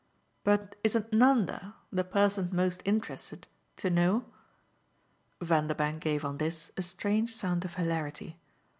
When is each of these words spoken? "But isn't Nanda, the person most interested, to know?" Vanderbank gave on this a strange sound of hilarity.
"But 0.43 0.73
isn't 0.83 1.13
Nanda, 1.13 1.75
the 1.91 2.03
person 2.03 2.49
most 2.51 2.81
interested, 2.85 3.45
to 3.77 3.91
know?" 3.91 4.25
Vanderbank 5.43 5.99
gave 6.01 6.25
on 6.25 6.39
this 6.39 6.71
a 6.75 6.81
strange 6.81 7.35
sound 7.35 7.65
of 7.65 7.75
hilarity. 7.75 8.39